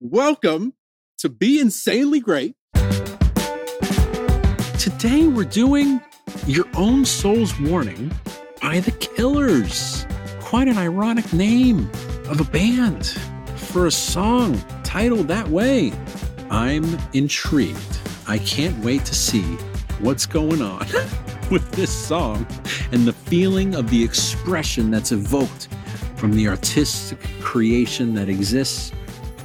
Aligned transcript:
Welcome 0.00 0.74
to 1.18 1.28
Be 1.28 1.58
Insanely 1.58 2.20
Great. 2.20 2.54
Today 4.78 5.26
we're 5.26 5.42
doing 5.42 6.00
Your 6.46 6.66
Own 6.76 7.04
Soul's 7.04 7.58
Warning 7.58 8.12
by 8.62 8.78
The 8.78 8.92
Killers. 8.92 10.06
Quite 10.40 10.68
an 10.68 10.78
ironic 10.78 11.32
name 11.32 11.90
of 12.28 12.40
a 12.40 12.44
band 12.44 13.08
for 13.56 13.86
a 13.86 13.90
song 13.90 14.62
titled 14.84 15.26
that 15.26 15.48
way. 15.48 15.92
I'm 16.48 16.84
intrigued. 17.12 17.98
I 18.28 18.38
can't 18.38 18.78
wait 18.84 19.04
to 19.04 19.16
see 19.16 19.42
what's 19.98 20.26
going 20.26 20.62
on 20.62 20.78
with 21.50 21.68
this 21.72 21.90
song 21.90 22.46
and 22.92 23.04
the 23.04 23.12
feeling 23.12 23.74
of 23.74 23.90
the 23.90 24.04
expression 24.04 24.92
that's 24.92 25.10
evoked 25.10 25.66
from 26.14 26.30
the 26.36 26.46
artistic 26.46 27.18
creation 27.40 28.14
that 28.14 28.28
exists 28.28 28.92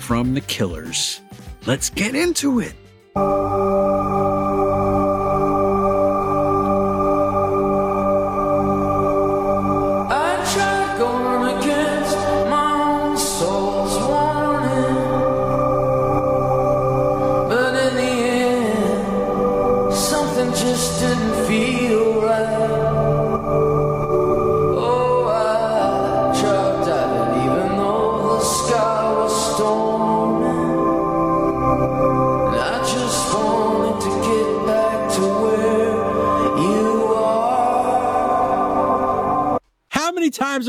from 0.03 0.33
the 0.33 0.41
killers. 0.41 1.21
Let's 1.65 1.89
get 1.89 2.13
into 2.13 2.59
it. 2.59 2.73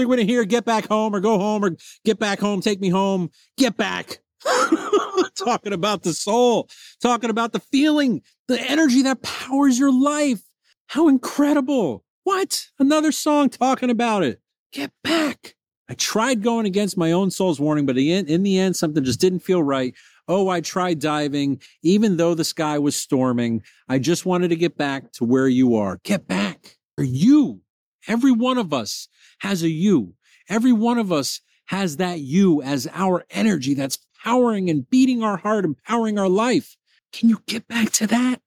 Are 0.06 0.16
going 0.16 0.27
to 0.27 0.33
hear 0.33 0.44
get 0.44 0.64
back 0.64 0.86
home 0.86 1.14
or 1.14 1.20
go 1.20 1.38
home 1.38 1.64
or 1.64 1.77
get 2.05 2.19
back 2.19 2.41
home, 2.41 2.60
take 2.60 2.80
me 2.80 2.88
home, 2.88 3.30
get 3.56 3.77
back? 3.77 4.19
talking 5.36 5.72
about 5.72 6.02
the 6.02 6.12
soul, 6.12 6.69
talking 7.00 7.30
about 7.30 7.52
the 7.52 7.61
feeling, 7.61 8.22
the 8.48 8.61
energy 8.61 9.02
that 9.02 9.22
powers 9.22 9.78
your 9.78 9.92
life. 9.92 10.42
How 10.88 11.08
incredible. 11.08 12.05
What? 12.24 12.66
Another 12.78 13.12
song 13.12 13.48
talking 13.48 13.91
about 13.91 14.22
it. 14.22 14.41
Get 14.72 14.92
back. 15.02 15.55
I 15.88 15.94
tried 15.94 16.42
going 16.42 16.66
against 16.66 16.96
my 16.96 17.12
own 17.12 17.30
soul's 17.30 17.61
warning, 17.61 17.84
but 17.86 17.98
in, 17.98 18.27
in 18.27 18.42
the 18.42 18.58
end, 18.58 18.77
something 18.77 19.05
just 19.05 19.20
didn't 19.20 19.41
feel 19.41 19.62
right. 19.62 19.94
Oh, 20.27 20.48
I 20.48 20.62
tried 20.62 21.00
diving, 21.00 21.61
even 21.83 22.16
though 22.16 22.34
the 22.34 22.44
sky 22.44 22.78
was 22.78 22.96
storming. 22.96 23.62
I 23.89 23.98
just 23.98 24.24
wanted 24.24 24.48
to 24.48 24.56
get 24.56 24.78
back 24.78 25.12
to 25.12 25.24
where 25.24 25.48
you 25.48 25.77
are. 25.77 26.00
Get 26.02 26.27
back. 26.27 26.78
Are 26.96 27.05
you? 27.05 27.61
Every 28.06 28.33
one 28.33 28.58
of 28.58 28.72
us 28.72 29.08
has 29.41 29.62
a 29.62 29.69
you. 29.69 30.14
Every 30.48 30.72
one 30.72 30.98
of 30.98 31.12
us 31.12 31.41
has 31.66 31.97
that 31.97 32.20
you 32.20 32.62
as 32.62 32.88
our 32.92 33.24
energy 33.30 33.74
that's 33.74 33.98
powering 34.22 34.69
and 34.69 34.88
beating 34.88 35.22
our 35.22 35.36
heart 35.36 35.64
and 35.64 35.77
powering 35.83 36.19
our 36.19 36.28
life. 36.28 36.77
Can 37.12 37.28
you 37.28 37.42
get 37.46 37.66
back 37.69 37.91
to 37.92 38.06
that? 38.08 38.41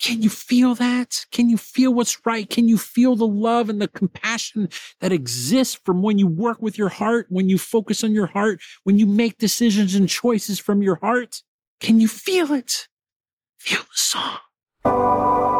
Can 0.00 0.22
you 0.22 0.30
feel 0.30 0.74
that? 0.76 1.26
Can 1.30 1.50
you 1.50 1.58
feel 1.58 1.92
what's 1.92 2.24
right? 2.24 2.48
Can 2.48 2.68
you 2.68 2.78
feel 2.78 3.16
the 3.16 3.26
love 3.26 3.68
and 3.68 3.82
the 3.82 3.88
compassion 3.88 4.70
that 5.00 5.12
exists 5.12 5.78
from 5.84 6.02
when 6.02 6.18
you 6.18 6.26
work 6.26 6.62
with 6.62 6.78
your 6.78 6.88
heart, 6.88 7.26
when 7.28 7.50
you 7.50 7.58
focus 7.58 8.02
on 8.02 8.12
your 8.12 8.26
heart, 8.26 8.60
when 8.84 8.98
you 8.98 9.06
make 9.06 9.36
decisions 9.36 9.94
and 9.94 10.08
choices 10.08 10.58
from 10.58 10.82
your 10.82 10.96
heart? 10.96 11.42
Can 11.80 12.00
you 12.00 12.08
feel 12.08 12.52
it? 12.52 12.88
Feel 13.58 13.80
the 13.80 14.38
song. 14.84 15.59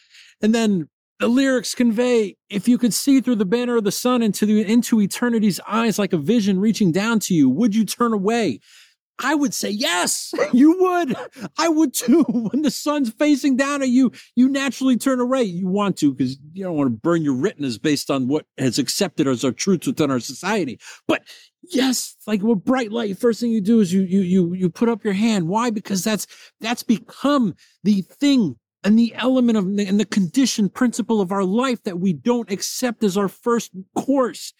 And 0.41 0.53
then 0.53 0.89
the 1.19 1.27
lyrics 1.27 1.75
convey 1.75 2.35
if 2.49 2.67
you 2.67 2.77
could 2.77 2.93
see 2.93 3.21
through 3.21 3.35
the 3.35 3.45
banner 3.45 3.77
of 3.77 3.83
the 3.83 3.91
sun 3.91 4.21
into 4.21 4.45
the 4.45 4.65
into 4.65 4.99
eternity's 4.99 5.59
eyes 5.67 5.99
like 5.99 6.13
a 6.13 6.17
vision 6.17 6.59
reaching 6.59 6.91
down 6.91 7.19
to 7.21 7.33
you, 7.33 7.47
would 7.49 7.75
you 7.75 7.85
turn 7.85 8.11
away? 8.11 8.59
I 9.23 9.35
would 9.35 9.53
say 9.53 9.69
yes, 9.69 10.33
you 10.51 10.77
would. 10.79 11.15
I 11.57 11.69
would 11.69 11.93
too. 11.93 12.23
When 12.51 12.63
the 12.63 12.71
sun's 12.71 13.11
facing 13.11 13.55
down 13.55 13.81
at 13.81 13.89
you, 13.89 14.11
you 14.35 14.49
naturally 14.49 14.97
turn 14.97 15.19
away. 15.19 15.43
You 15.43 15.67
want 15.67 15.97
to 15.97 16.11
because 16.11 16.37
you 16.53 16.63
don't 16.63 16.75
want 16.75 16.87
to 16.87 16.97
burn 16.97 17.21
your 17.21 17.35
retinas 17.35 17.77
based 17.77 18.09
on 18.09 18.27
what 18.27 18.45
has 18.57 18.79
accepted 18.79 19.27
as 19.27 19.45
our 19.45 19.51
truths 19.51 19.87
within 19.87 20.09
our 20.09 20.19
society. 20.19 20.79
But 21.07 21.23
yes, 21.61 22.15
like 22.25 22.41
with 22.41 22.65
bright 22.65 22.91
light, 22.91 23.17
first 23.19 23.39
thing 23.39 23.51
you 23.51 23.61
do 23.61 23.79
is 23.79 23.93
you 23.93 24.01
you 24.01 24.21
you 24.21 24.53
you 24.53 24.69
put 24.69 24.89
up 24.89 25.03
your 25.03 25.13
hand. 25.13 25.47
Why? 25.47 25.69
Because 25.69 26.03
that's 26.03 26.25
that's 26.59 26.83
become 26.83 27.53
the 27.83 28.01
thing 28.01 28.55
and 28.83 28.97
the 28.97 29.13
element 29.15 29.57
of 29.57 29.65
and 29.65 29.99
the 29.99 30.05
condition 30.05 30.69
principle 30.69 31.21
of 31.21 31.31
our 31.31 31.43
life 31.43 31.83
that 31.83 31.99
we 31.99 32.13
don't 32.13 32.51
accept 32.51 33.03
as 33.03 33.17
our 33.17 33.27
first 33.27 33.71
course. 33.95 34.53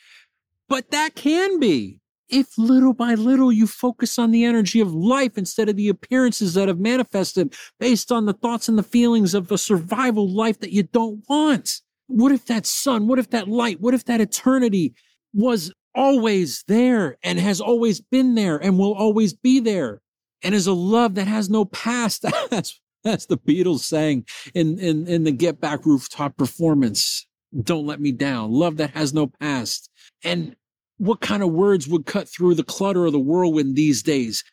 But 0.69 0.91
that 0.91 1.15
can 1.15 1.59
be 1.59 2.01
if 2.31 2.57
little 2.57 2.93
by 2.93 3.13
little 3.13 3.51
you 3.51 3.67
focus 3.67 4.17
on 4.17 4.31
the 4.31 4.45
energy 4.45 4.79
of 4.79 4.93
life 4.93 5.37
instead 5.37 5.67
of 5.67 5.75
the 5.75 5.89
appearances 5.89 6.53
that 6.53 6.69
have 6.69 6.79
manifested 6.79 7.53
based 7.79 8.11
on 8.11 8.25
the 8.25 8.33
thoughts 8.33 8.69
and 8.69 8.77
the 8.77 8.83
feelings 8.83 9.33
of 9.33 9.51
a 9.51 9.57
survival 9.57 10.33
life 10.33 10.59
that 10.61 10.71
you 10.71 10.83
don't 10.83 11.23
want. 11.27 11.81
What 12.07 12.31
if 12.31 12.45
that 12.45 12.65
sun, 12.65 13.07
what 13.07 13.19
if 13.19 13.29
that 13.31 13.47
light, 13.47 13.81
what 13.81 13.93
if 13.93 14.05
that 14.05 14.21
eternity 14.21 14.95
was 15.33 15.73
always 15.93 16.63
there 16.67 17.17
and 17.21 17.37
has 17.37 17.59
always 17.59 17.99
been 17.99 18.35
there 18.35 18.57
and 18.57 18.79
will 18.79 18.93
always 18.93 19.33
be 19.33 19.59
there 19.59 20.01
and 20.41 20.55
is 20.55 20.67
a 20.67 20.73
love 20.73 21.15
that 21.15 21.27
has 21.27 21.49
no 21.49 21.65
past? 21.65 22.25
That's, 22.49 22.79
that's 23.03 23.25
the 23.25 23.37
Beatles 23.37 23.79
saying 23.79 24.25
in, 24.53 24.79
in, 24.79 25.07
in 25.07 25.23
the 25.23 25.31
Get 25.31 25.59
Back 25.59 25.85
rooftop 25.85 26.37
performance. 26.37 27.27
Don't 27.63 27.85
let 27.85 27.99
me 27.99 28.11
down. 28.11 28.51
Love 28.51 28.77
that 28.77 28.91
has 28.91 29.13
no 29.13 29.27
past. 29.27 29.89
And 30.23 30.55
what 30.97 31.19
kind 31.19 31.43
of 31.43 31.51
words 31.51 31.87
would 31.87 32.05
cut 32.05 32.29
through 32.29 32.55
the 32.55 32.63
clutter 32.63 33.05
of 33.05 33.11
the 33.11 33.19
whirlwind 33.19 33.75
these 33.75 34.03
days? 34.03 34.43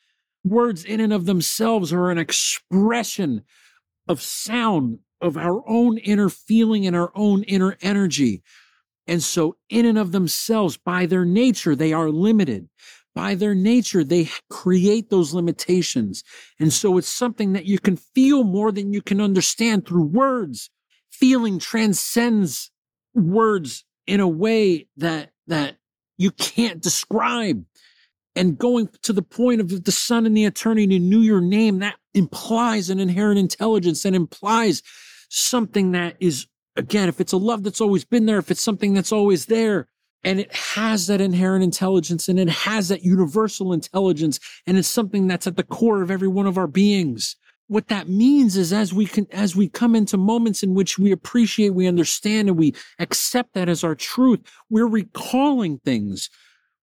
Words 0.44 0.84
in 0.84 1.00
and 1.00 1.12
of 1.12 1.26
themselves 1.26 1.92
are 1.92 2.10
an 2.10 2.18
expression 2.18 3.44
of 4.08 4.22
sound, 4.22 5.00
of 5.20 5.36
our 5.36 5.62
own 5.68 5.98
inner 5.98 6.28
feeling 6.28 6.86
and 6.86 6.96
our 6.96 7.12
own 7.14 7.42
inner 7.42 7.76
energy. 7.82 8.42
And 9.06 9.22
so, 9.22 9.56
in 9.68 9.84
and 9.86 9.98
of 9.98 10.12
themselves, 10.12 10.76
by 10.76 11.06
their 11.06 11.24
nature, 11.24 11.74
they 11.74 11.92
are 11.92 12.10
limited. 12.10 12.68
By 13.18 13.34
their 13.34 13.56
nature, 13.56 14.04
they 14.04 14.28
create 14.48 15.10
those 15.10 15.34
limitations. 15.34 16.22
And 16.60 16.72
so, 16.72 16.98
it's 16.98 17.08
something 17.08 17.52
that 17.54 17.64
you 17.64 17.80
can 17.80 17.96
feel 17.96 18.44
more 18.44 18.70
than 18.70 18.92
you 18.92 19.02
can 19.02 19.20
understand 19.20 19.88
through 19.88 20.04
words. 20.04 20.70
Feeling 21.10 21.58
transcends 21.58 22.70
words 23.14 23.84
in 24.06 24.20
a 24.20 24.28
way 24.28 24.86
that, 24.98 25.32
that 25.48 25.78
you 26.16 26.30
can't 26.30 26.80
describe. 26.80 27.64
And 28.36 28.56
going 28.56 28.88
to 29.02 29.12
the 29.12 29.22
point 29.22 29.60
of 29.60 29.82
the 29.82 29.90
sun 29.90 30.24
and 30.24 30.36
the 30.36 30.44
eternity 30.44 31.00
knew 31.00 31.18
your 31.18 31.40
name, 31.40 31.80
that 31.80 31.96
implies 32.14 32.88
an 32.88 33.00
inherent 33.00 33.40
intelligence 33.40 34.04
and 34.04 34.14
implies 34.14 34.80
something 35.28 35.90
that 35.90 36.14
is, 36.20 36.46
again, 36.76 37.08
if 37.08 37.20
it's 37.20 37.32
a 37.32 37.36
love 37.36 37.64
that's 37.64 37.80
always 37.80 38.04
been 38.04 38.26
there, 38.26 38.38
if 38.38 38.52
it's 38.52 38.62
something 38.62 38.94
that's 38.94 39.10
always 39.10 39.46
there, 39.46 39.88
And 40.24 40.40
it 40.40 40.54
has 40.54 41.06
that 41.06 41.20
inherent 41.20 41.62
intelligence 41.62 42.28
and 42.28 42.38
it 42.40 42.48
has 42.48 42.88
that 42.88 43.02
universal 43.02 43.72
intelligence. 43.72 44.40
And 44.66 44.76
it's 44.76 44.88
something 44.88 45.26
that's 45.26 45.46
at 45.46 45.56
the 45.56 45.62
core 45.62 46.02
of 46.02 46.10
every 46.10 46.28
one 46.28 46.46
of 46.46 46.58
our 46.58 46.66
beings. 46.66 47.36
What 47.68 47.88
that 47.88 48.08
means 48.08 48.56
is 48.56 48.72
as 48.72 48.92
we 48.94 49.04
can, 49.06 49.26
as 49.30 49.54
we 49.54 49.68
come 49.68 49.94
into 49.94 50.16
moments 50.16 50.62
in 50.62 50.74
which 50.74 50.98
we 50.98 51.12
appreciate, 51.12 51.74
we 51.74 51.86
understand, 51.86 52.48
and 52.48 52.56
we 52.56 52.74
accept 52.98 53.52
that 53.54 53.68
as 53.68 53.84
our 53.84 53.94
truth, 53.94 54.40
we're 54.70 54.88
recalling 54.88 55.78
things. 55.84 56.30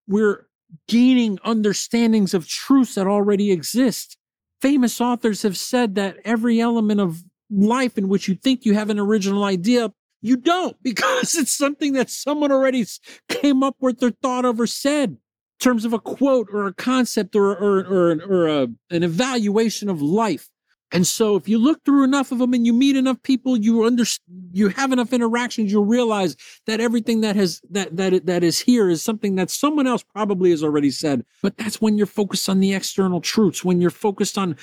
We're 0.06 0.46
gaining 0.86 1.38
understandings 1.44 2.34
of 2.34 2.48
truths 2.48 2.94
that 2.94 3.06
already 3.06 3.50
exist. 3.50 4.16
Famous 4.62 5.00
authors 5.00 5.42
have 5.42 5.56
said 5.56 5.96
that 5.96 6.18
every 6.24 6.60
element 6.60 7.00
of 7.00 7.22
life 7.50 7.98
in 7.98 8.08
which 8.08 8.28
you 8.28 8.34
think 8.36 8.64
you 8.64 8.74
have 8.74 8.90
an 8.90 8.98
original 8.98 9.44
idea, 9.44 9.92
you 10.22 10.36
don't 10.36 10.76
because 10.82 11.34
it's 11.34 11.52
something 11.52 11.92
that 11.94 12.10
someone 12.10 12.52
already 12.52 12.84
came 13.28 13.62
up 13.62 13.76
with 13.80 14.02
or 14.02 14.10
thought 14.10 14.44
of 14.44 14.60
or 14.60 14.66
said 14.66 15.10
in 15.10 15.18
terms 15.60 15.84
of 15.84 15.92
a 15.92 15.98
quote 15.98 16.48
or 16.52 16.66
a 16.66 16.74
concept 16.74 17.34
or, 17.34 17.56
or, 17.56 17.78
or, 17.80 18.22
or 18.22 18.48
a, 18.48 18.68
an 18.90 19.02
evaluation 19.02 19.88
of 19.88 20.02
life. 20.02 20.48
And 20.92 21.06
so 21.06 21.34
if 21.34 21.48
you 21.48 21.58
look 21.58 21.84
through 21.84 22.04
enough 22.04 22.30
of 22.30 22.38
them 22.38 22.54
and 22.54 22.64
you 22.64 22.72
meet 22.72 22.96
enough 22.96 23.20
people, 23.22 23.56
you 23.56 23.84
under, 23.84 24.04
you 24.52 24.68
have 24.68 24.92
enough 24.92 25.12
interactions, 25.12 25.72
you'll 25.72 25.84
realize 25.84 26.36
that 26.66 26.80
everything 26.80 27.22
that 27.22 27.34
has, 27.34 27.60
that, 27.70 27.96
that, 27.96 28.26
that 28.26 28.44
is 28.44 28.60
here 28.60 28.88
is 28.88 29.02
something 29.02 29.34
that 29.34 29.50
someone 29.50 29.88
else 29.88 30.04
probably 30.04 30.50
has 30.50 30.62
already 30.62 30.92
said. 30.92 31.24
But 31.42 31.56
that's 31.56 31.80
when 31.80 31.98
you're 31.98 32.06
focused 32.06 32.48
on 32.48 32.60
the 32.60 32.72
external 32.72 33.20
truths, 33.20 33.64
when 33.64 33.80
you're 33.80 33.90
focused 33.90 34.38
on 34.38 34.56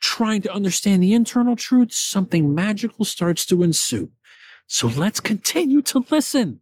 trying 0.00 0.42
to 0.42 0.52
understand 0.52 1.02
the 1.02 1.14
internal 1.14 1.54
truths, 1.54 1.96
something 1.96 2.54
magical 2.54 3.04
starts 3.04 3.46
to 3.46 3.62
ensue. 3.62 4.10
So 4.66 4.88
let's 4.88 5.20
continue 5.20 5.82
to 5.82 6.04
listen. 6.10 6.60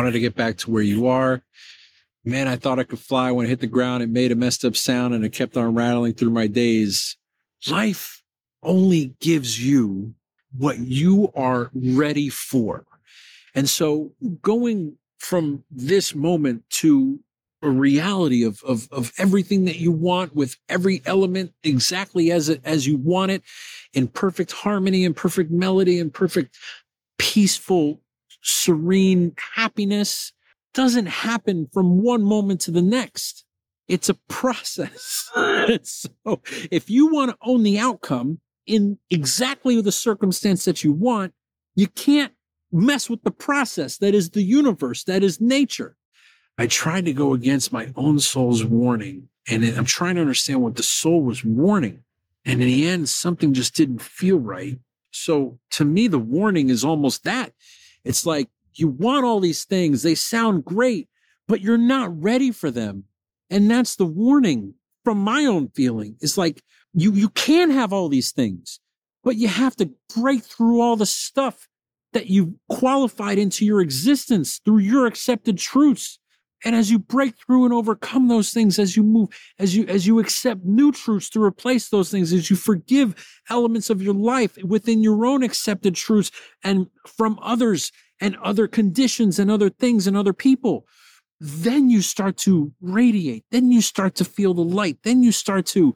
Wanted 0.00 0.12
to 0.12 0.20
get 0.20 0.34
back 0.34 0.56
to 0.56 0.70
where 0.70 0.82
you 0.82 1.08
are. 1.08 1.42
Man, 2.24 2.48
I 2.48 2.56
thought 2.56 2.78
I 2.78 2.84
could 2.84 2.98
fly 2.98 3.30
when 3.32 3.44
it 3.44 3.50
hit 3.50 3.60
the 3.60 3.66
ground. 3.66 4.02
It 4.02 4.08
made 4.08 4.32
a 4.32 4.34
messed 4.34 4.64
up 4.64 4.74
sound 4.74 5.12
and 5.12 5.22
it 5.22 5.34
kept 5.34 5.58
on 5.58 5.74
rattling 5.74 6.14
through 6.14 6.30
my 6.30 6.46
days. 6.46 7.18
Life 7.68 8.22
only 8.62 9.14
gives 9.20 9.62
you 9.62 10.14
what 10.56 10.78
you 10.78 11.30
are 11.34 11.70
ready 11.74 12.30
for. 12.30 12.86
And 13.54 13.68
so 13.68 14.12
going 14.40 14.96
from 15.18 15.64
this 15.70 16.14
moment 16.14 16.64
to 16.70 17.20
a 17.60 17.68
reality 17.68 18.42
of, 18.42 18.62
of, 18.62 18.88
of 18.90 19.12
everything 19.18 19.66
that 19.66 19.80
you 19.80 19.92
want 19.92 20.34
with 20.34 20.56
every 20.70 21.02
element 21.04 21.52
exactly 21.62 22.32
as 22.32 22.48
it, 22.48 22.62
as 22.64 22.86
you 22.86 22.96
want 22.96 23.32
it 23.32 23.42
in 23.92 24.08
perfect 24.08 24.52
harmony 24.52 25.04
and 25.04 25.14
perfect 25.14 25.50
melody 25.50 26.00
and 26.00 26.14
perfect 26.14 26.56
peaceful 27.18 28.00
serene 28.42 29.34
happiness 29.54 30.32
doesn't 30.74 31.06
happen 31.06 31.68
from 31.72 32.02
one 32.02 32.22
moment 32.22 32.60
to 32.62 32.70
the 32.70 32.82
next. 32.82 33.44
It's 33.88 34.08
a 34.08 34.14
process. 34.28 35.30
so 35.82 36.40
if 36.70 36.88
you 36.88 37.08
want 37.08 37.32
to 37.32 37.36
own 37.42 37.62
the 37.62 37.78
outcome 37.78 38.40
in 38.66 38.98
exactly 39.10 39.80
the 39.80 39.92
circumstance 39.92 40.64
that 40.64 40.84
you 40.84 40.92
want, 40.92 41.34
you 41.74 41.88
can't 41.88 42.32
mess 42.70 43.10
with 43.10 43.22
the 43.24 43.32
process 43.32 43.98
that 43.98 44.14
is 44.14 44.30
the 44.30 44.42
universe, 44.42 45.04
that 45.04 45.24
is 45.24 45.40
nature. 45.40 45.96
I 46.56 46.66
tried 46.66 47.06
to 47.06 47.12
go 47.12 47.34
against 47.34 47.72
my 47.72 47.92
own 47.96 48.20
soul's 48.20 48.64
warning 48.64 49.28
and 49.48 49.64
I'm 49.64 49.86
trying 49.86 50.16
to 50.16 50.20
understand 50.20 50.62
what 50.62 50.76
the 50.76 50.82
soul 50.82 51.22
was 51.22 51.44
warning. 51.44 52.04
And 52.44 52.60
in 52.62 52.68
the 52.68 52.88
end, 52.88 53.08
something 53.08 53.52
just 53.52 53.74
didn't 53.74 54.02
feel 54.02 54.38
right. 54.38 54.78
So 55.10 55.58
to 55.72 55.84
me, 55.84 56.06
the 56.06 56.18
warning 56.18 56.70
is 56.70 56.84
almost 56.84 57.24
that 57.24 57.52
it's 58.04 58.26
like 58.26 58.48
you 58.74 58.88
want 58.88 59.24
all 59.24 59.40
these 59.40 59.64
things. 59.64 60.02
They 60.02 60.14
sound 60.14 60.64
great, 60.64 61.08
but 61.48 61.60
you're 61.60 61.78
not 61.78 62.22
ready 62.22 62.50
for 62.50 62.70
them. 62.70 63.04
And 63.50 63.70
that's 63.70 63.96
the 63.96 64.06
warning 64.06 64.74
from 65.04 65.18
my 65.18 65.44
own 65.44 65.68
feeling. 65.68 66.16
It's 66.20 66.38
like 66.38 66.62
you, 66.92 67.12
you 67.12 67.28
can 67.30 67.70
have 67.70 67.92
all 67.92 68.08
these 68.08 68.32
things, 68.32 68.80
but 69.24 69.36
you 69.36 69.48
have 69.48 69.76
to 69.76 69.90
break 70.14 70.44
through 70.44 70.80
all 70.80 70.96
the 70.96 71.06
stuff 71.06 71.68
that 72.12 72.26
you 72.26 72.58
qualified 72.68 73.38
into 73.38 73.64
your 73.64 73.80
existence 73.80 74.60
through 74.64 74.78
your 74.78 75.06
accepted 75.06 75.58
truths. 75.58 76.18
And 76.64 76.76
as 76.76 76.90
you 76.90 76.98
break 76.98 77.34
through 77.38 77.64
and 77.64 77.72
overcome 77.72 78.28
those 78.28 78.50
things, 78.50 78.78
as 78.78 78.96
you 78.96 79.02
move, 79.02 79.30
as 79.58 79.74
you, 79.74 79.86
as 79.86 80.06
you 80.06 80.18
accept 80.18 80.64
new 80.64 80.92
truths 80.92 81.30
to 81.30 81.42
replace 81.42 81.88
those 81.88 82.10
things, 82.10 82.32
as 82.32 82.50
you 82.50 82.56
forgive 82.56 83.14
elements 83.48 83.88
of 83.88 84.02
your 84.02 84.14
life 84.14 84.56
within 84.62 85.02
your 85.02 85.24
own 85.24 85.42
accepted 85.42 85.94
truths 85.94 86.30
and 86.62 86.86
from 87.06 87.38
others 87.42 87.92
and 88.20 88.36
other 88.42 88.68
conditions 88.68 89.38
and 89.38 89.50
other 89.50 89.70
things 89.70 90.06
and 90.06 90.16
other 90.16 90.34
people, 90.34 90.86
then 91.40 91.88
you 91.88 92.02
start 92.02 92.36
to 92.36 92.72
radiate. 92.82 93.44
Then 93.50 93.72
you 93.72 93.80
start 93.80 94.14
to 94.16 94.24
feel 94.24 94.52
the 94.52 94.60
light. 94.60 94.98
Then 95.02 95.22
you 95.22 95.32
start 95.32 95.64
to 95.66 95.94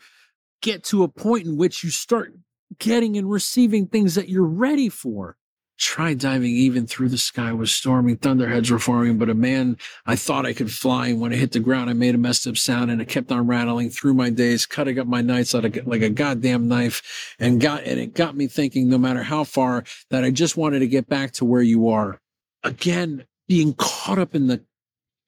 get 0.62 0.82
to 0.84 1.02
a 1.02 1.08
point 1.08 1.46
in 1.46 1.56
which 1.58 1.84
you 1.84 1.90
start 1.90 2.32
getting 2.78 3.18
and 3.18 3.30
receiving 3.30 3.86
things 3.86 4.14
that 4.14 4.30
you're 4.30 4.42
ready 4.42 4.88
for 4.88 5.36
tried 5.78 6.18
diving 6.18 6.54
even 6.54 6.86
through 6.86 7.08
the 7.08 7.18
sky 7.18 7.52
was 7.52 7.72
storming 7.72 8.16
thunderheads 8.16 8.70
were 8.70 8.78
forming 8.78 9.18
but 9.18 9.28
a 9.28 9.34
man 9.34 9.76
i 10.06 10.14
thought 10.14 10.46
i 10.46 10.52
could 10.52 10.70
fly. 10.70 11.08
And 11.08 11.20
when 11.20 11.32
it 11.32 11.38
hit 11.38 11.52
the 11.52 11.60
ground 11.60 11.90
i 11.90 11.92
made 11.92 12.14
a 12.14 12.18
messed 12.18 12.46
up 12.46 12.56
sound 12.56 12.90
and 12.90 13.02
it 13.02 13.08
kept 13.08 13.32
on 13.32 13.46
rattling 13.46 13.90
through 13.90 14.14
my 14.14 14.30
days 14.30 14.66
cutting 14.66 14.98
up 14.98 15.06
my 15.06 15.20
nights 15.20 15.52
like 15.52 15.76
a, 15.76 15.82
like 15.82 16.02
a 16.02 16.10
goddamn 16.10 16.68
knife 16.68 17.34
and 17.38 17.60
got 17.60 17.82
and 17.84 17.98
it 17.98 18.14
got 18.14 18.36
me 18.36 18.46
thinking 18.46 18.88
no 18.88 18.98
matter 18.98 19.22
how 19.22 19.42
far 19.42 19.84
that 20.10 20.24
i 20.24 20.30
just 20.30 20.56
wanted 20.56 20.78
to 20.78 20.86
get 20.86 21.08
back 21.08 21.32
to 21.32 21.44
where 21.44 21.62
you 21.62 21.88
are. 21.88 22.20
Again 22.62 23.24
being 23.48 23.74
caught 23.74 24.18
up 24.18 24.34
in 24.34 24.46
the 24.46 24.64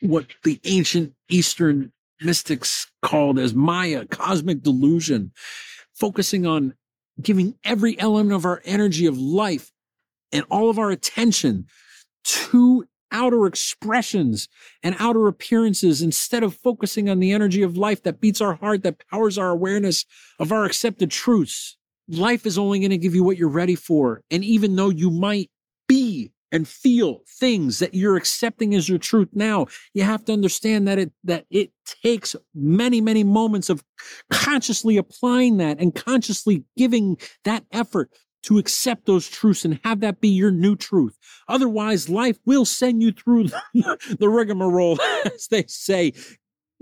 what 0.00 0.26
the 0.44 0.60
ancient 0.64 1.12
eastern 1.28 1.92
mystics 2.20 2.90
called 3.02 3.38
as 3.38 3.52
maya 3.52 4.06
cosmic 4.06 4.62
delusion 4.62 5.32
focusing 5.92 6.46
on 6.46 6.74
giving 7.20 7.54
every 7.64 7.98
element 7.98 8.32
of 8.32 8.44
our 8.44 8.62
energy 8.64 9.06
of 9.06 9.18
life 9.18 9.72
and 10.32 10.44
all 10.50 10.70
of 10.70 10.78
our 10.78 10.90
attention 10.90 11.66
to 12.24 12.84
outer 13.12 13.46
expressions 13.46 14.48
and 14.82 14.96
outer 14.98 15.28
appearances 15.28 16.02
instead 16.02 16.42
of 16.42 16.54
focusing 16.54 17.08
on 17.08 17.20
the 17.20 17.32
energy 17.32 17.62
of 17.62 17.76
life 17.76 18.02
that 18.02 18.20
beats 18.20 18.40
our 18.40 18.54
heart, 18.54 18.82
that 18.82 19.02
powers 19.10 19.38
our 19.38 19.50
awareness 19.50 20.04
of 20.38 20.52
our 20.52 20.64
accepted 20.64 21.10
truths. 21.10 21.76
Life 22.08 22.46
is 22.46 22.58
only 22.58 22.80
going 22.80 22.90
to 22.90 22.98
give 22.98 23.14
you 23.14 23.24
what 23.24 23.36
you're 23.36 23.48
ready 23.48 23.74
for. 23.74 24.22
And 24.30 24.44
even 24.44 24.76
though 24.76 24.90
you 24.90 25.10
might 25.10 25.50
be 25.88 26.32
and 26.52 26.66
feel 26.66 27.22
things 27.40 27.80
that 27.80 27.94
you're 27.94 28.16
accepting 28.16 28.74
as 28.74 28.88
your 28.88 28.98
truth 28.98 29.28
now, 29.32 29.66
you 29.94 30.02
have 30.04 30.24
to 30.24 30.32
understand 30.32 30.86
that 30.86 30.98
it, 30.98 31.12
that 31.24 31.44
it 31.50 31.72
takes 32.02 32.36
many, 32.54 33.00
many 33.00 33.24
moments 33.24 33.68
of 33.68 33.82
consciously 34.30 34.96
applying 34.96 35.56
that 35.56 35.80
and 35.80 35.94
consciously 35.94 36.64
giving 36.76 37.16
that 37.44 37.64
effort 37.72 38.10
to 38.46 38.58
accept 38.58 39.06
those 39.06 39.28
truths 39.28 39.64
and 39.64 39.80
have 39.84 40.00
that 40.00 40.20
be 40.20 40.28
your 40.28 40.50
new 40.50 40.76
truth. 40.76 41.18
Otherwise, 41.48 42.08
life 42.08 42.38
will 42.46 42.64
send 42.64 43.02
you 43.02 43.12
through 43.12 43.44
the, 43.74 44.28
rigmarole, 44.28 44.98
as 45.24 45.48
they 45.48 45.64
say, 45.66 46.12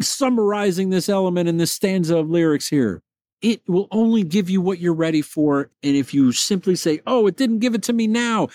summarizing 0.01 0.91
this 0.91 1.09
element 1.09 1.49
in 1.49 1.57
this 1.57 1.73
stanza 1.73 2.19
of 2.19 2.29
lyrics 2.29 2.69
here. 2.69 3.03
It 3.45 3.61
will 3.69 3.89
only 3.91 4.23
give 4.23 4.49
you 4.49 4.63
what 4.63 4.79
you're 4.79 4.95
ready 4.95 5.21
for. 5.21 5.71
And 5.83 5.95
if 5.95 6.15
you 6.15 6.33
simply 6.33 6.77
say, 6.77 7.03
Oh, 7.07 7.27
it 7.27 7.37
didn't 7.37 7.59
give 7.59 7.75
it 7.75 7.83
to 7.83 7.93
me 7.93 8.07
now. 8.07 8.49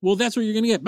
Well, 0.00 0.16
that's 0.16 0.36
what 0.36 0.46
you're 0.46 0.54
going 0.54 0.64
to 0.64 0.78
get. 0.78 0.82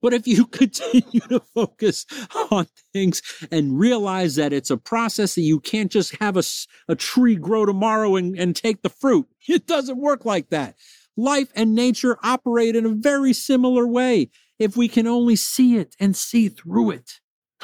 But 0.00 0.14
if 0.14 0.28
you 0.28 0.46
continue 0.52 1.20
to 1.28 1.40
focus 1.40 2.06
on 2.52 2.68
things 2.92 3.22
and 3.50 3.76
realize 3.76 4.36
that 4.36 4.52
it's 4.52 4.70
a 4.70 4.76
process 4.76 5.34
that 5.34 5.40
you 5.40 5.58
can't 5.58 5.90
just 5.90 6.14
have 6.20 6.36
a, 6.36 6.44
a 6.86 6.94
tree 6.94 7.34
grow 7.34 7.66
tomorrow 7.66 8.14
and, 8.14 8.38
and 8.38 8.54
take 8.54 8.82
the 8.82 8.88
fruit, 8.88 9.26
it 9.48 9.66
doesn't 9.66 9.98
work 9.98 10.24
like 10.24 10.50
that. 10.50 10.76
Life 11.16 11.50
and 11.56 11.74
nature 11.74 12.18
operate 12.22 12.76
in 12.76 12.86
a 12.86 12.90
very 12.90 13.32
similar 13.32 13.84
way. 13.84 14.30
If 14.60 14.76
we 14.76 14.86
can 14.86 15.08
only 15.08 15.34
see 15.34 15.76
it 15.76 15.96
and 15.98 16.14
see 16.14 16.48
through 16.50 16.92
it, 16.92 17.14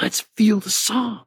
let's 0.03 0.23
feel 0.37 0.59
the 0.59 0.71
song. 0.71 1.27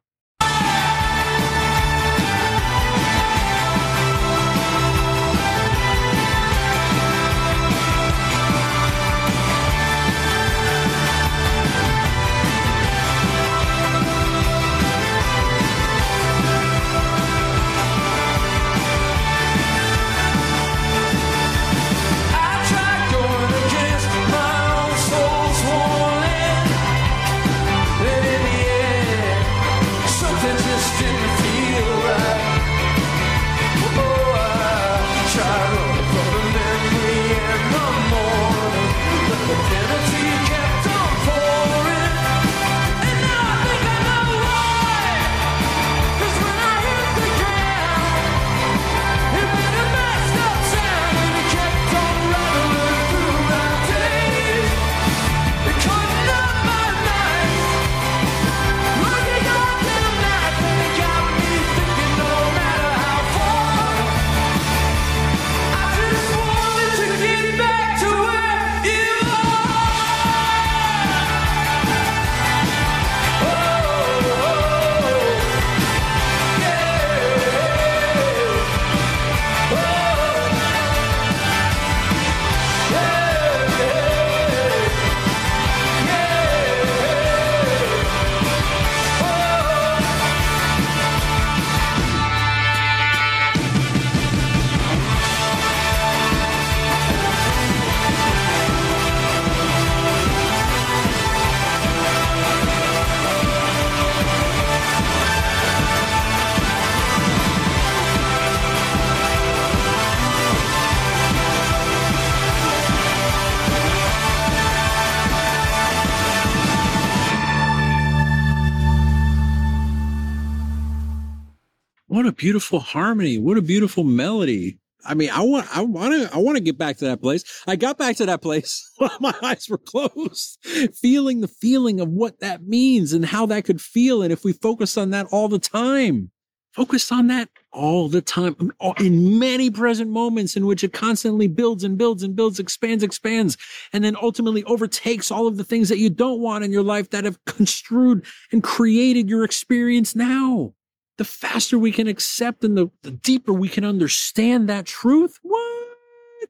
What 122.18 122.26
a 122.26 122.32
beautiful 122.32 122.80
harmony. 122.80 123.38
What 123.38 123.58
a 123.58 123.62
beautiful 123.62 124.02
melody. 124.02 124.80
I 125.06 125.14
mean, 125.14 125.30
I 125.30 125.40
want, 125.42 125.68
I 125.72 125.82
want 125.82 126.14
to, 126.14 126.34
I 126.34 126.38
want 126.38 126.56
to 126.56 126.60
get 126.60 126.76
back 126.76 126.96
to 126.96 127.04
that 127.04 127.22
place. 127.22 127.44
I 127.68 127.76
got 127.76 127.96
back 127.96 128.16
to 128.16 128.26
that 128.26 128.42
place 128.42 128.90
while 128.98 129.16
my 129.20 129.32
eyes 129.40 129.68
were 129.68 129.78
closed, 129.78 130.58
feeling 131.00 131.42
the 131.42 131.46
feeling 131.46 132.00
of 132.00 132.08
what 132.08 132.40
that 132.40 132.66
means 132.66 133.12
and 133.12 133.24
how 133.24 133.46
that 133.46 133.64
could 133.64 133.80
feel. 133.80 134.22
And 134.22 134.32
if 134.32 134.42
we 134.42 134.52
focus 134.52 134.98
on 134.98 135.10
that 135.10 135.26
all 135.30 135.46
the 135.46 135.60
time, 135.60 136.32
focus 136.72 137.12
on 137.12 137.28
that 137.28 137.50
all 137.70 138.08
the 138.08 138.20
time 138.20 138.72
in 138.98 139.38
many 139.38 139.70
present 139.70 140.10
moments 140.10 140.56
in 140.56 140.66
which 140.66 140.82
it 140.82 140.92
constantly 140.92 141.46
builds 141.46 141.84
and 141.84 141.96
builds 141.96 142.24
and 142.24 142.34
builds, 142.34 142.58
expands, 142.58 143.04
expands, 143.04 143.56
and 143.92 144.02
then 144.02 144.16
ultimately 144.20 144.64
overtakes 144.64 145.30
all 145.30 145.46
of 145.46 145.56
the 145.56 145.62
things 145.62 145.88
that 145.88 145.98
you 145.98 146.10
don't 146.10 146.40
want 146.40 146.64
in 146.64 146.72
your 146.72 146.82
life 146.82 147.10
that 147.10 147.22
have 147.22 147.44
construed 147.44 148.26
and 148.50 148.64
created 148.64 149.30
your 149.30 149.44
experience 149.44 150.16
now 150.16 150.74
the 151.18 151.24
faster 151.24 151.78
we 151.78 151.92
can 151.92 152.06
accept 152.06 152.64
and 152.64 152.78
the, 152.78 152.90
the 153.02 153.10
deeper 153.10 153.52
we 153.52 153.68
can 153.68 153.84
understand 153.84 154.68
that 154.68 154.86
truth, 154.86 155.38
what? 155.42 156.48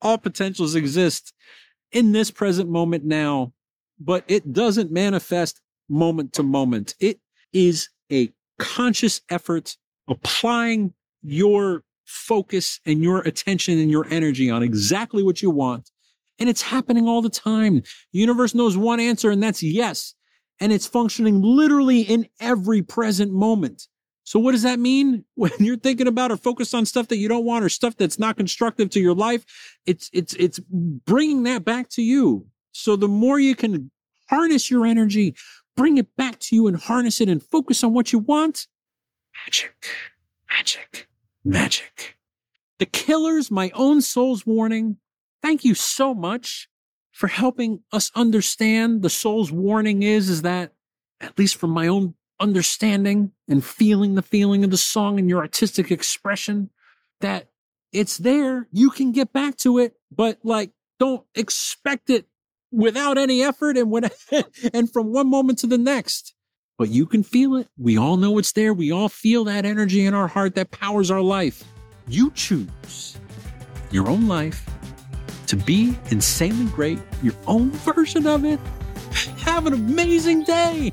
All 0.00 0.18
potentials 0.18 0.74
exist 0.74 1.32
in 1.90 2.12
this 2.12 2.30
present 2.30 2.68
moment 2.68 3.04
now, 3.04 3.52
but 3.98 4.24
it 4.28 4.52
doesn't 4.52 4.92
manifest 4.92 5.60
moment 5.88 6.34
to 6.34 6.42
moment. 6.42 6.94
It 7.00 7.20
is 7.52 7.88
a 8.10 8.30
conscious 8.58 9.22
effort 9.30 9.76
applying 10.08 10.92
your 11.22 11.82
focus 12.04 12.78
and 12.84 13.02
your 13.02 13.20
attention 13.20 13.78
and 13.78 13.90
your 13.90 14.06
energy 14.10 14.50
on 14.50 14.62
exactly 14.62 15.22
what 15.22 15.40
you 15.40 15.50
want. 15.50 15.90
And 16.38 16.48
it's 16.48 16.62
happening 16.62 17.08
all 17.08 17.22
the 17.22 17.30
time. 17.30 17.82
The 18.12 18.18
universe 18.18 18.54
knows 18.54 18.76
one 18.76 19.00
answer, 19.00 19.30
and 19.30 19.42
that's 19.42 19.62
yes 19.62 20.14
and 20.62 20.72
it's 20.72 20.86
functioning 20.86 21.42
literally 21.42 22.02
in 22.02 22.28
every 22.38 22.82
present 22.82 23.32
moment. 23.32 23.88
So 24.22 24.38
what 24.38 24.52
does 24.52 24.62
that 24.62 24.78
mean? 24.78 25.24
When 25.34 25.50
you're 25.58 25.76
thinking 25.76 26.06
about 26.06 26.30
or 26.30 26.36
focused 26.36 26.72
on 26.72 26.86
stuff 26.86 27.08
that 27.08 27.16
you 27.16 27.26
don't 27.26 27.44
want 27.44 27.64
or 27.64 27.68
stuff 27.68 27.96
that's 27.96 28.18
not 28.18 28.36
constructive 28.36 28.90
to 28.90 29.00
your 29.00 29.14
life, 29.14 29.44
it's, 29.86 30.08
it's, 30.12 30.34
it's 30.34 30.60
bringing 30.60 31.42
that 31.42 31.64
back 31.64 31.88
to 31.90 32.02
you. 32.02 32.46
So 32.70 32.94
the 32.94 33.08
more 33.08 33.40
you 33.40 33.56
can 33.56 33.90
harness 34.30 34.70
your 34.70 34.86
energy, 34.86 35.34
bring 35.76 35.98
it 35.98 36.14
back 36.16 36.38
to 36.38 36.54
you 36.54 36.68
and 36.68 36.76
harness 36.76 37.20
it 37.20 37.28
and 37.28 37.42
focus 37.42 37.82
on 37.82 37.92
what 37.92 38.12
you 38.12 38.20
want. 38.20 38.68
Magic, 39.44 39.88
magic, 40.48 41.08
magic. 41.44 42.16
The 42.78 42.86
Killers, 42.86 43.50
my 43.50 43.72
own 43.74 44.00
soul's 44.00 44.46
warning. 44.46 44.98
Thank 45.42 45.64
you 45.64 45.74
so 45.74 46.14
much 46.14 46.68
for 47.12 47.28
helping 47.28 47.82
us 47.92 48.10
understand 48.14 49.02
the 49.02 49.10
soul's 49.10 49.52
warning 49.52 50.02
is 50.02 50.28
is 50.28 50.42
that 50.42 50.72
at 51.20 51.38
least 51.38 51.56
from 51.56 51.70
my 51.70 51.86
own 51.86 52.14
understanding 52.40 53.30
and 53.48 53.64
feeling 53.64 54.14
the 54.14 54.22
feeling 54.22 54.64
of 54.64 54.70
the 54.70 54.76
song 54.76 55.18
and 55.18 55.28
your 55.28 55.40
artistic 55.40 55.90
expression 55.90 56.70
that 57.20 57.48
it's 57.92 58.16
there 58.18 58.66
you 58.72 58.90
can 58.90 59.12
get 59.12 59.32
back 59.32 59.56
to 59.56 59.78
it 59.78 59.94
but 60.10 60.38
like 60.42 60.72
don't 60.98 61.24
expect 61.34 62.10
it 62.10 62.26
without 62.72 63.18
any 63.18 63.42
effort 63.42 63.76
and 63.76 63.90
when 63.90 64.08
and 64.72 64.90
from 64.92 65.12
one 65.12 65.28
moment 65.28 65.58
to 65.58 65.66
the 65.66 65.78
next. 65.78 66.34
But 66.78 66.88
you 66.88 67.06
can 67.06 67.22
feel 67.22 67.56
it. 67.56 67.68
We 67.76 67.98
all 67.98 68.16
know 68.16 68.38
it's 68.38 68.52
there. 68.52 68.72
We 68.72 68.90
all 68.90 69.08
feel 69.08 69.44
that 69.44 69.64
energy 69.64 70.06
in 70.06 70.14
our 70.14 70.26
heart 70.26 70.54
that 70.54 70.70
powers 70.70 71.10
our 71.10 71.20
life. 71.20 71.62
You 72.08 72.30
choose 72.32 73.18
your 73.90 74.08
own 74.08 74.26
life 74.26 74.64
to 75.52 75.56
be 75.66 75.94
insanely 76.10 76.64
great, 76.70 76.98
your 77.22 77.34
own 77.46 77.70
version 77.72 78.26
of 78.26 78.42
it. 78.42 78.58
Have 79.40 79.66
an 79.66 79.74
amazing 79.74 80.44
day. 80.44 80.90